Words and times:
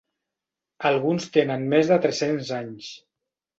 Alguns 0.91 1.29
tenen 1.37 1.67
més 1.75 1.93
de 1.93 2.01
tres-cents 2.07 2.53
anys. 2.63 2.91